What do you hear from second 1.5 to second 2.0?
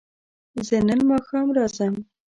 راځم